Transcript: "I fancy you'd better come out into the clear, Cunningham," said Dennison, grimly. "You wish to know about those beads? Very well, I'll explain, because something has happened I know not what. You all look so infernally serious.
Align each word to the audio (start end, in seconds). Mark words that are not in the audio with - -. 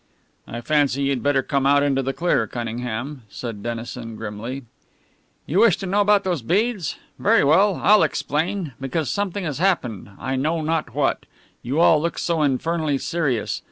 "I 0.47 0.61
fancy 0.61 1.03
you'd 1.03 1.21
better 1.21 1.43
come 1.43 1.67
out 1.67 1.83
into 1.83 2.01
the 2.01 2.11
clear, 2.11 2.47
Cunningham," 2.47 3.21
said 3.29 3.61
Dennison, 3.61 4.15
grimly. 4.15 4.63
"You 5.45 5.59
wish 5.59 5.77
to 5.77 5.85
know 5.85 6.01
about 6.01 6.23
those 6.23 6.41
beads? 6.41 6.95
Very 7.19 7.43
well, 7.43 7.75
I'll 7.83 8.01
explain, 8.01 8.71
because 8.81 9.11
something 9.11 9.43
has 9.43 9.59
happened 9.59 10.09
I 10.17 10.35
know 10.37 10.61
not 10.61 10.95
what. 10.95 11.27
You 11.61 11.79
all 11.79 12.01
look 12.01 12.17
so 12.17 12.41
infernally 12.41 12.97
serious. 12.97 13.59